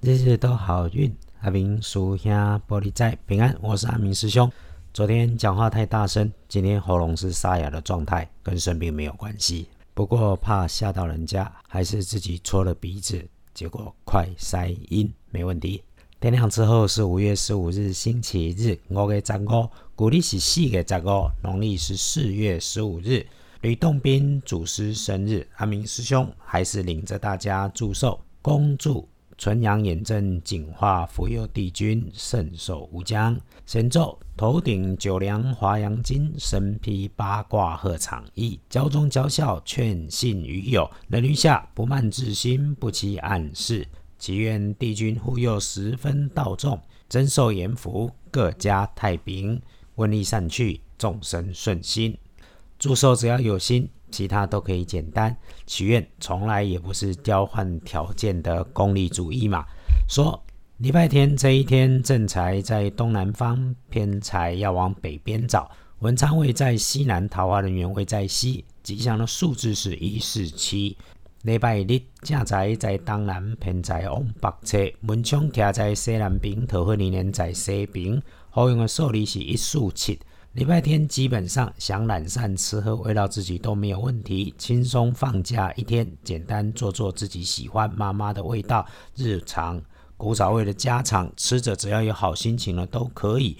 [0.00, 1.12] 日日都好运。
[1.40, 2.32] 阿明叔兄
[2.68, 4.48] 玻璃仔平安，我是阿明师兄。
[4.94, 9.66] 昨天讲话太大声，今天喉咙是沙哑的状态，跟生病没有关系。
[9.94, 15.82] 不过怕吓到人家，还是自己戳了鼻子，结果快塞音，没问题。
[16.20, 23.26] 天亮之后是五月十五日，星期日，五月十五，古历是四月十五，农历是四月十五日。
[23.62, 29.08] 吕洞宾祖师生日，阿明师兄还是领着大家祝寿，恭祝
[29.38, 33.38] 纯阳眼正净化福佑帝君，圣寿无疆。
[33.66, 43.86] 神咒：头顶九梁华阳金，身披八卦鹤氅衣，教中教孝劝信于友，人于下不慢至心，不欺暗示。
[44.18, 49.62] 祈愿帝君护佑十分道众，增寿延福，各家太平，
[49.94, 52.18] 瘟疫散去，众生顺心。
[52.76, 55.36] 祝寿只要有心，其他都可以简单。
[55.66, 59.64] 祈愿从来也不是交换条件的功利主义嘛。
[60.08, 60.42] 说
[60.78, 65.70] 礼拜天这一天，正财在东南方，偏财要往北边找。
[66.00, 70.96] 文昌位在西南，桃花人缘位在西，吉祥的数字是一四七。
[71.42, 74.78] 礼拜日正财在东南，偏财往北侧。
[75.02, 78.22] 文昌徛在西南边，桃花人缘在西边。
[78.50, 80.18] 好用的数字是一四七。
[80.54, 89.80] 礼拜天基本上想懒散吃喝慰劳自己都没有问题，轻松放假一天，简单做做自己喜欢妈妈的味道，日常
[90.16, 93.58] 古早味的家常吃着，只要有好心情了都可以。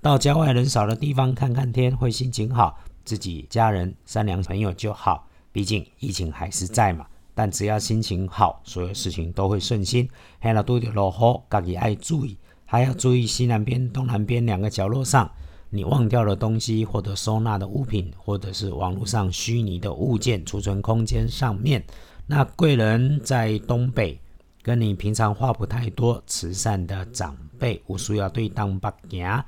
[0.00, 5.28] 到郊外人少的地方看看天，会心情好，自己家人善良朋友就好。
[5.52, 10.08] 毕竟疫情还是在嘛，但只要心情好，所有事情都会顺心。
[10.40, 15.30] 黑了都得落雨，自己爱注意，还要注意西南边、东南边两个角落上。
[15.74, 21.82] 你忘掉的东西，或者收纳的物品，或者是网络上虚拟的物件储存空间上面，
[22.26, 24.20] 那贵人在东北，
[24.60, 29.42] 跟你平常话不太多，慈善的长辈，无需要对当八行。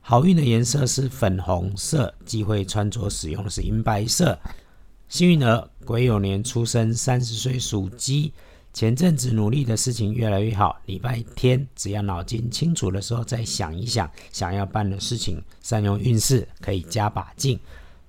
[0.00, 4.38] 好运的颜色是粉红色，忌讳穿着使用的是银白色。
[5.08, 8.32] 幸运儿，癸酉年出生，三十岁属鸡。
[8.76, 17.58] 前阵子努力的事情越来越好，礼拜天只要脑筋清楚的时候再想一想想要办的事情，善用运势可以加把劲。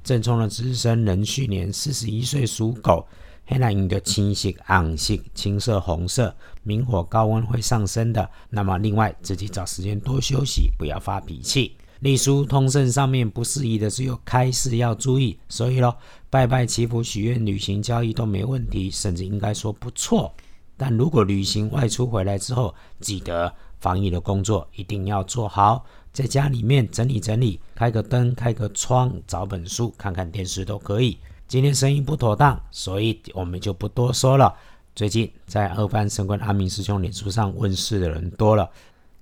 [0.03, 3.07] 正冲的值日生壬戌年四十一岁属狗，
[3.45, 8.29] 黑蓝银的青色、暗色、青色、红色，明火高温会上升的。
[8.49, 11.77] 那么另外自己找时间多休息，不要发脾气。
[12.01, 15.95] 隶书通胜上面不适宜的只有开市要注意，所以咯，
[16.29, 20.35] 拜拜祈福许愿、旅行交易都没问题，甚至应该说不错。
[20.77, 25.83] 但如果旅行外出回来之后，记得防疫的工作一定要做好，
[26.13, 31.17] 在家里面整理整理，开个灯，开个窗，找本书，看看电视都可以。
[31.47, 34.53] 今天生意不妥当，所以我们就不多说了。
[34.95, 38.69] 最近在二班升官阿明师兄脸书上问事的人多了，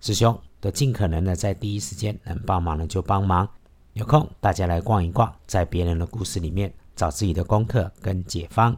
[0.01, 3.47] 师兄都尽可能的在第一时间能帮忙的就帮忙。
[3.93, 8.75] 有空大家来逛一逛，在别人的故事里面找自己的功课跟解方，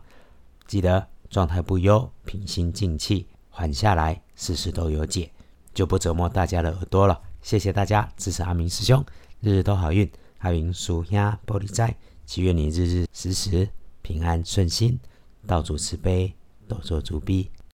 [0.68, 1.08] 记得。
[1.30, 5.32] 状态不优，平心静气，缓下来，事事都有解，
[5.74, 7.22] 就不折磨大家的耳朵了。
[7.42, 9.06] 谢谢大家支持阿明师兄，
[9.42, 10.10] 日日都好运。
[10.40, 11.96] 阿明属鸭玻璃斋，
[12.26, 13.68] 祈愿你日日时时
[14.02, 15.00] 平安顺心，
[15.46, 16.34] 道主慈悲，
[16.68, 17.50] 多做主逼。